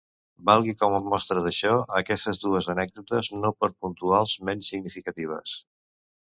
[0.49, 5.55] Valgui com a mostra d'això aquestes dues anècdotes no per puntuals menys significatives.